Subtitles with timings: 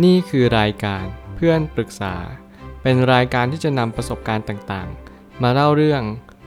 [0.00, 1.04] นี่คือรายการ
[1.36, 2.14] เพื่อนปรึกษา
[2.82, 6.02] เป็นรายการที่จะนำประสบการณ์ต่างๆ มาเล่าเรื่อง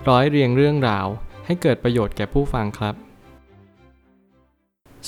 [0.09, 1.07] ร้อยเรียงเรื่องราว
[1.45, 2.95] ให้เกิดประโยชน์แก่ผู้ฟังครับ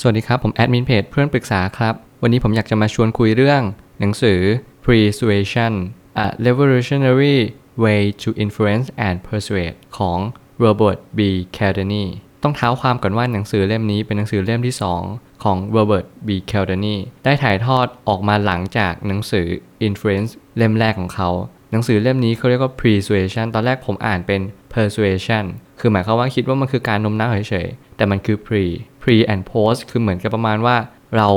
[0.00, 3.62] สวัสดีครับ ผมแอดมินเพจเพื่อนปรึกษาครับ วันนี้ผมอยากจะมาชวนคุยเรื่อง
[4.00, 4.40] หนังสือ
[4.84, 5.72] Persuasion
[6.24, 7.38] A Revolutionary
[7.84, 10.18] Way to Influence and Persuade ของ
[10.64, 11.20] Robert B.
[11.56, 12.04] Cialdini
[12.42, 14.74] ต้องเท้าความก่อนว่าหนังสือเล่มนี้เป็นหนังสือเล่มที่
[15.06, 16.28] 2 ของ Robert B.
[16.50, 19.46] Cialdini ได้ถ่ายทอดออกมาหลังจากหนังสือ
[19.86, 21.30] Influence เล่มแรกของเขา
[21.70, 24.40] หนังสือเล่มนี้เขาเรียกว่า Persuasion ตอนแรกผมอ่านเป็น
[24.72, 25.44] Persuasion
[25.80, 28.64] คือหมายความว่าคิดว่ามันคือการโน้มน้าวเฉยๆ แต่มันคือ Pre
[29.02, 30.76] Pre and Post คือเหมือนกับประมาณว่า
[31.16, 31.28] เรา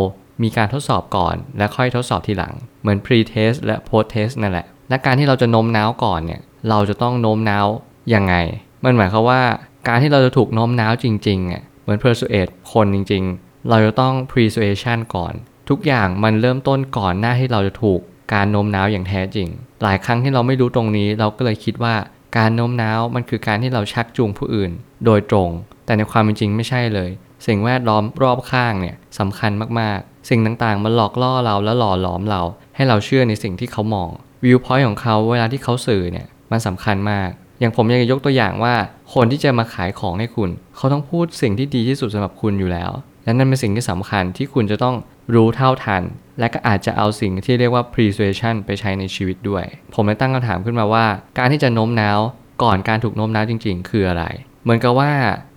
[0.43, 7.67] มีการทดสอบก่อน และค่อยทดสอบทีหลัง เหมือน Pre Test และ Post Test นั่นแหละ และการที่เราจะโน้มน้าวก่อนเนี่ยเราจะต้องโน้มน้าว
[8.13, 8.35] ยังไง
[8.83, 9.41] มันหมายความว่า
[9.87, 15.33] การที่เราจะถูกโน้มน้าวจริงๆอะเหมือน persuade คนจริงๆ เราจะต้อง persuasion ก่อน
[15.69, 17.99] ทุกอย่างมันเริ่มต้นก่อนหน้าที่เราจะถูก
[18.33, 19.47] การโน้มน้าวอย่างแท้จริง
[19.83, 21.95] หลายครั้งที่เราไม่รู้ตรงนี้ เราก็เลยคิดว่า
[22.37, 24.71] การโน้มน้าวมันคือการที่เราชักจูงผู้อื่น
[25.05, 25.49] โดยตรง
[25.85, 27.09] แต่ในความเป็นจริงไม่ใช่เลย
[27.47, 32.41] สิ่งแวดล้อมรอบข้างเนี่ยสำคัญมากๆ สิ่งต่างๆ มันหลอกล่อเราและหล่อหลอมเรา
[32.75, 34.09] ให้เราเชื่อในสิ่งที่เขามอง
[34.43, 38.75] วิวพอยต์ของเขาเวลาที่เขาสื่อเนี่ยมันสำคัญมาก อย่างผมอยากจะยกตัวอย่างว่า
[39.13, 42.91] คนที่จะมาขายของให้คุณ เขาต้องพูดสิ่งที่ดีที่สุดสำหรับคุณอยู่แล้ว
[43.23, 44.95] และนั่นเป็นสิ่งที่สำคัญที่คุณจะต้อง
[45.35, 46.03] รู้เท่าทัน
[46.39, 51.05] และก็อาจจะเอาสิ่งที่เรียกว่า persuasion ไปใช้ในชีวิตด้วย ผมเลยตั้งคำถามขึ้นมาว่า
[51.37, 52.19] การที่จะโน้มน้าว
[52.63, 54.25] ก่อนการถูกโน้มน้าวจริง ๆ คืออะไร
[54.63, 55.11] เหมือนกับว่า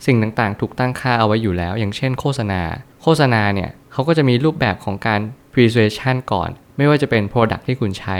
[0.07, 2.63] สิ่งต่างๆ ถูกตั้งค่าเอาไว้อยู่แล้ว อย่างเช่นโฆษณา
[3.03, 5.21] โฆษณาเนี่ยเขาก็จะมีรูปแบบของการ
[5.53, 8.19] persuasion ก่อน ไม่ว่าจะเป็น product ที่คุณใช้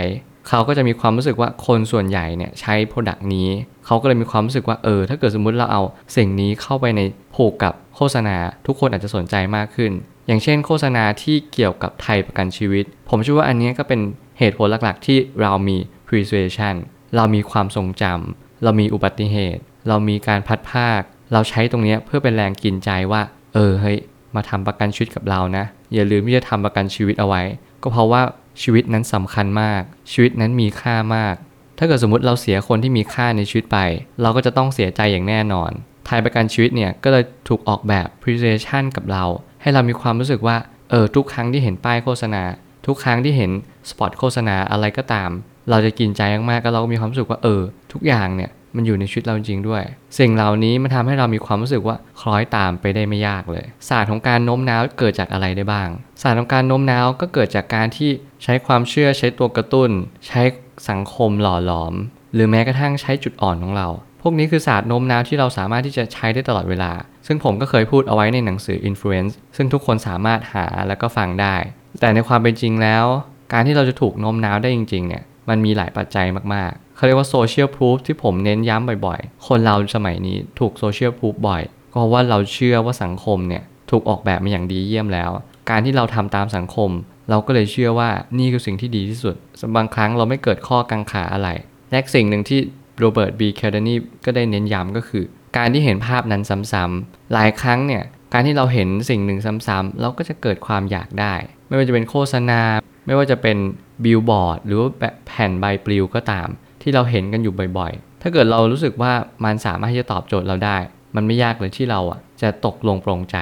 [0.49, 3.49] เขาก็จะมีความรู้สึกว่าคนส่วนใหญ่เนี่ยใช้ Product นี้
[3.85, 5.83] เขาก็เลยมีความรู้สึกว่าเออ ถ้าเกิดสมมุติเราเอา
[6.17, 7.01] สิ่งนี้เข้าไปใน
[7.35, 9.91] ผูกกับ โฆษณาทุกคนอาจจะสนใจมากขึ้น
[10.27, 14.01] อย่างเช่น โฆษณาที่เกี่ยวกับไทยประกันชีวิต ผมเชื่อว่าอันนี้ก็เป็น
[14.39, 16.75] เหตุผลหลักๆ ที่เรามี persuasion
[17.15, 21.01] เรามีความทรงจำเรามีอุบัติเหตุ เรามีการพัดภาค
[21.33, 23.21] เราใช้ตรงนี้เพื่อเป็นแรงกินใจว่า
[23.53, 23.97] เออเฮ้ย
[24.35, 27.41] มาทำประกันชีวิตกับเรานะ อย่าลืมที่จะทำประกันชีวิตเอาไว้
[27.83, 28.21] ก็เพราะว่า
[28.61, 29.81] ชีวิตนั้นสำคัญมาก
[30.11, 31.35] ชีวิตนั้นมีค่ามาก
[31.77, 33.77] ถ้าเกิดสมมติเราเสียคนที่มีค่าในชีวิตไป
[34.21, 35.71] เราก็จะต้องเสียใจอย่างแน่นอน
[36.05, 39.23] ไทยประกันชีวิตเนี่ยก็เลยถูกออกแบบ presentation กับเรา
[39.61, 40.57] ให้เรามีความรู้สึกว่า
[40.89, 42.43] เออ ทุกครั้งที่เห็นป้ายโฆษณา
[42.87, 43.51] ทุกครั้งที่เห็น
[43.89, 45.29] สปอตโฆษณาอะไรก็ตาม
[45.69, 47.61] เราจะกินใจมากๆก็เราก็มีความรู้สึกว่าเออ
[47.93, 49.83] ทุกอย่างเนี่ยมันอยู่ในชีวิตเราจริงด้วย
[50.19, 55.89] สิ่งเหล่านี้มันทำให้เรามีความรู้สึกว่าคล้อยตามไปได้ไม่ยากเลย ศาสตร์ของการโน้มน้าวเกิดจากอะไรได้บ้าง
[56.21, 58.09] ศาสตร์ของการโน้มน้าวก็เกิดจากการที่
[58.43, 59.89] ใช้ความเชื่อใช้ตัวกระตุ้น
[60.27, 60.41] ใช้
[60.89, 61.93] สังคมหล่อหลอม
[62.33, 63.87] หรือแม้กระทั่งใช้จุดอ่อนของเรา
[64.27, 66.91] วกนี้คือศาสตร์โน้มน้าวที่เราสามารถที่จะใช้ได้ตลอดเวลา
[67.27, 71.55] ซึ่งผมก็เคยพูดเอาไว้ในหนังสือ Influence ซึ่งทุกคนสามารถหาแล้วก็ฟังได้
[71.99, 73.05] แต่ในความเป็นจริงแล้ว
[73.53, 85.31] การที่เราจะถูกโน้มน้าวได้จริงๆเนี่ยมันมีหลายปัจจัยมากๆ เขาเรียกว่าโซเชียลพูฟที่ผมเน้นย้ำบ่อยๆ คนเราสมัยนี้ถูกโซเชียลพูฟบ่อย ก็เพราะว่าเราเชื่อว่าสังคมเนี่ยถูกออกแบบมาอย่างดีเยี่ยมแล้ว
[85.69, 86.89] การที่เราทำตามสังคม
[87.29, 88.09] เราก็เลยเชื่อว่า
[88.39, 89.35] นี่คือสิ่งที่ดีที่สุด
[89.75, 91.49] บางครั้งเราไม่เกิดข้อกังขาอะไร
[91.91, 92.59] และสิ่งหนึ่งที่
[92.99, 93.95] โรเบิร์ตบีแคลดนี
[94.25, 95.23] ก็ได้เน้นย้ำก็คือ
[95.57, 96.41] การที่เห็นภาพนั้น
[96.73, 101.33] ซ้ำๆหลายครั้งเนี่ยการที่เราเห็นสิ่งหนึ่งซ้ำๆเราก็จะเกิดความอยากได้
[101.67, 102.61] ไม่ว่าจะเป็นโฆษณา
[103.05, 103.57] ไม่ว่าจะเป็น
[104.03, 104.89] บิลบอร์ดหรือว่า
[105.27, 106.47] แผ่นใบปลิวก็ตาม
[106.81, 109.13] ที่เราเห็นกันอยู่บ่อยๆ ถ้าเกิดเรารู้สึกว่า
[109.45, 110.77] มันสามารถที่จะตอบโจทย์เราได้
[111.15, 113.37] มันไม่ยากเลยที่เราอะจะตกลงปรงใจ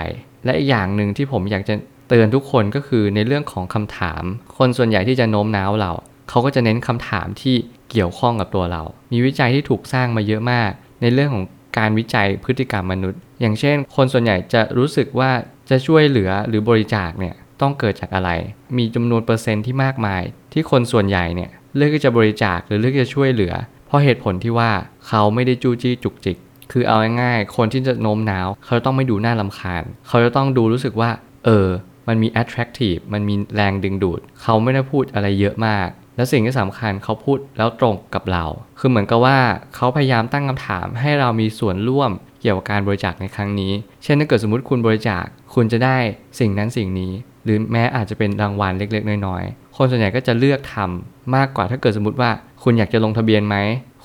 [0.46, 1.76] และอีกอย่างหนึ่งที่ผมอยากจะ
[2.10, 4.24] เตือนทุกคนก็คือในเรื่องของคำถาม
[4.58, 5.92] คนส่วนใหญ่ที่จะโน้มน้าวเรา
[6.30, 7.56] เขาก็จะเน้นคำถามที่
[7.92, 11.46] เกี่ยวข้องกับตัวเรา มีวิจัยที่ถูกสร้างมาเยอะมาก ในเรื่องของ
[11.78, 15.32] การวิจัยพฤติกรรมมนุษย์ อย่างเช่น คนส่วนใหญ่จะรู้สึกว่า
[15.70, 18.30] จะช่วยเหลือหรือบริจาคเนี่ยต้องเกิดจากอะไร
[18.78, 20.22] มีจำนวนเปอร์เซ็นต์ที่มากมาย
[20.54, 23.54] ที่คนส่วนใหญ่เนี่ยเลือกที่จะบริจาคหรือเลือกจะช่วยเหลือ
[23.88, 24.72] เพราะเหตุผลที่ว่า
[25.08, 26.38] เขาไม่ได้จู้จี้จุกจิก
[26.72, 31.10] คือเอาง่ายๆ คนที่จะโน้มน้าว เขาต้องไม่ดูน่าลำคาญ เขาจะต้องดูรู้สึกว่า
[31.46, 31.68] เออ
[32.08, 38.46] มันมี attractive มันมีแรงดึงดูด เขาไม่ได้พูดอะไรเยอะมาก และสิ่งที่สำคัญเขาพูดแล้วตรงกับเรา
[38.80, 39.40] คือเหมือนกับว่า
[39.76, 42.12] เขาพยายามตั้งคำถามให้เรามีส่วนร่วม
[42.42, 43.72] เกี่ยวกับการบริจาคในครั้งนี้
[44.04, 45.98] เช่นถ้าเกิดสมมติคุณบริจาคคุณจะได้
[46.40, 47.12] สิ่งนั้นสิ่งนี้
[47.44, 52.30] หรือแม้อาจจะเป็นรางวัลเล็กๆ น้อยๆ คนส่วนใหญ่ก็จะเลือกทำมากกว่าถ้าเกิดสมมติว่า
[52.64, 53.56] คุณอยากจะลงทะเบียนไหม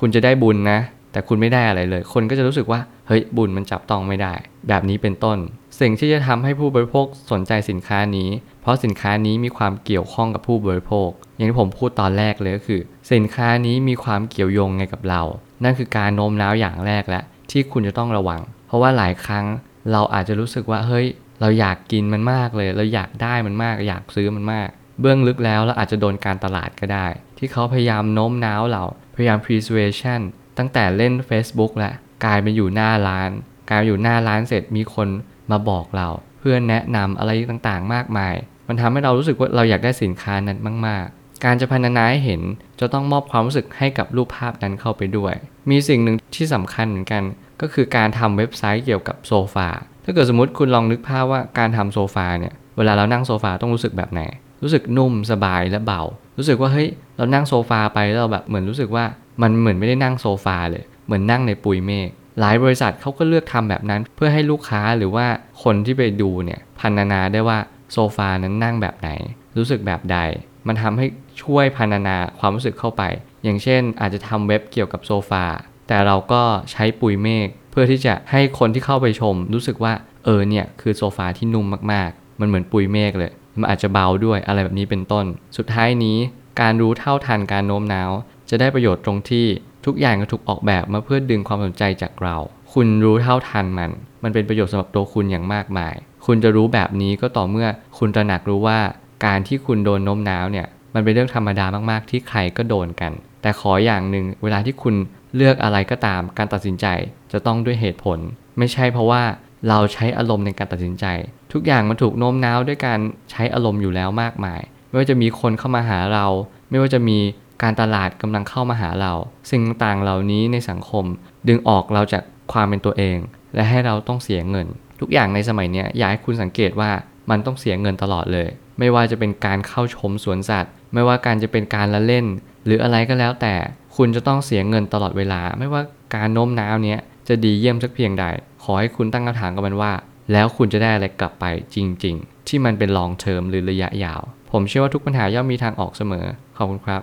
[0.00, 0.78] คุณจะได้บุญนะ
[1.12, 4.34] แต่คุณไม่ได้อะไรเลย คนก็จะรู้สึกว่า เฮ้ยบุญมันจับต้องไม่ได้
[4.68, 5.38] แบบนี้เป็นต้น
[5.80, 8.28] สิ่งที่จะทำให้ผู้บริโภคสนใจสินค้านี้
[8.62, 12.80] เพราะสินค้านี้มีความเกี่ยวข้องกับผู้บริโภค อย่างที่ผมพูดตอนแรกเลยก็คือ
[13.12, 15.22] สินค้านี้มีความเกี่ยวโยงไงกับเรา
[15.64, 17.20] นั่นคือการโน้มน้าวอย่างแรกและ
[17.50, 19.46] ที่คุณจะต้องระวัง เพราะว่าหลายครั้ง
[19.92, 21.06] เราอาจจะรู้สึกว่าเฮ้ย
[21.40, 24.68] เราอยากกินมันมากเลย เราอยากได้มันมาก อยากซื้อมันมาก
[25.00, 27.06] เบื้องลึกแล้วเราอาจจะโดนการตลาดก็ได้
[27.38, 28.84] ที่เขาพยายามโน้มน้าวเรา
[29.14, 30.20] พยายาม persuasion
[30.58, 31.94] ตั้งแต่เล่น Facebook แล้ว
[32.24, 33.30] กลายเป็นอยู่หน้าร้าน
[33.70, 35.08] กลายอยู่หน้าร้านเสร็จมีคน
[35.50, 38.34] มาบอกเรา เพื่อนแนะนำอะไรต่างๆ มากมาย
[38.68, 42.40] มันทำให้เรารู้สึกว่าเราอยากได้สินค้านั้นมาก ๆ การจะพัฒนาให้เห็น
[42.80, 45.34] จะต้องมอบความรู้สึกให้กับรูปภาพนั้นเข้าไปด้วย
[45.70, 47.22] มีสิ่งหนึ่งที่สำคัญเหมือนกัน
[47.60, 49.68] ก็คือการทำเว็บไซต์เกี่ยวกับโซฟา
[50.04, 54.22] ถ้าเกิดสมมติคุณลองนึกภาพว่าการทำโซฟาเนี่ยเวลาเรานั่งโซฟาต้องรู้สึกแบบไหน
[54.62, 56.02] รู้สึกนุ่มสบายและเบา
[56.38, 59.04] รู้สึกว่าเฮ้ยเรานั่งโซฟาไปแล้วเราแบบเหมือนรู้สึกว่า
[59.42, 62.08] มันเหมือนไม่ได้นั่งโซฟาเลย เหมือนนั่งในปุยเมฆ
[62.40, 65.26] หลายบริษัทเขาก็เลือกทำแบบนั้น เพื่อให้ลูกค้าหรือว่า
[65.62, 67.58] คนที่ไปดูเนี่ยพันนาได้ว่า
[67.92, 69.10] โซฟานั้นนั่งแบบไหน
[69.56, 70.18] รู้สึกแบบใด
[70.66, 71.06] มันทำให้
[71.42, 73.02] ช่วยพันนาความรู้สึกเข้าไป
[73.44, 75.44] อย่างเช่น อาจจะทำเว็บเกี่ยวกับโซฟา
[75.88, 79.92] แต่เราก็ใช้ปุยเมฆเพื่อที่จะให้คนที่เข้าไปชม รู้สึกว่า
[80.24, 85.26] เออเนี่ยคือโซฟาที่นุ่มมากๆ มันเหมือนปุยเมฆเลยมันอาจจะเบาด้วยอะไรแบบนี้เป็นต้น
[85.56, 86.18] สุดท้ายนี้
[86.60, 88.10] การรู้เท่าทันการโน้มน้าว
[88.50, 89.46] จะได้ประโยชน์ตรงที่
[89.86, 92.36] ทุกอย่างก็ถูกออกแบบมาเพื่อดึงความสนใจจากเรา
[92.72, 93.90] คุณรู้เท่าทันมัน
[94.22, 95.94] มันเป็นประโยชน์สำหรับตัวคุณอย่างมากมาย
[96.26, 98.78] คุณจะรู้แบบนี้ก็ต่อเมื่อคุณตระหนักรู้ว่า
[99.26, 104.94] การที่คุณโดนโน้มน้าวเนี่ย มันเป็นเรื่องธรรมดามากๆ ที่ใครก็โดนกัน แต่ขออย่างหนึ่งเวลาที่คุณ
[105.36, 106.86] เลือกอะไรก็ตาม การตัดสินใจ
[107.32, 108.18] จะต้องด้วยเหตุผล
[108.58, 109.22] ไม่ใช่เพราะว่า
[109.68, 111.04] เราใช้อารมณ์ในการตัดสินใจ
[111.52, 112.98] ทุกอย่างมันถูกโน้มน้าวด้วยการ
[113.30, 116.26] ใช้อารมณ์อยู่แล้วมากมาย ไม่ว่าจะมีคนเข้ามาหาเรา
[116.70, 117.18] ไม่ว่าจะมี
[117.62, 119.12] การตลาดกำลังเข้ามาหาเรา
[119.50, 121.04] สิ่งต่างเหล่านี้ในสังคม
[121.48, 122.22] ดึงออกเราจาก
[122.52, 123.18] ความเป็นตัวเอง
[123.54, 124.66] และให้เราต้องเสียเงิน
[125.00, 126.90] ทุกอย่างในสมัยนี้อยากให้คุณสังเกตว่า
[127.30, 132.26] มันต้องเสียเงินตลอดเลย ไม่ว่าจะเป็นการเข้าชมสวนสัตว์ ไม่ว่าการจะเป็นการละเล่น
[132.64, 133.54] หรืออะไรก็แล้วแต่
[133.96, 135.82] คุณจะต้องเสียเงินตลอดเวลา ไม่ว่า
[136.14, 138.24] การโน้มน้าวเนี้ยจะดีเยี่ยมสักเพียงใด
[138.62, 139.92] ขอให้คุณตั้งคำถามกับมันว่า
[140.32, 141.44] แล้วคุณจะได้อะไรกลับไป
[141.74, 144.22] จริง ๆ ที่มันเป็นลองเทอมหรือระยะยาว
[144.52, 146.26] ผมเชื่อว่าทุกปัญหาย่อมมีทางออกเสมอ
[146.56, 147.02] ขอบคุณครับ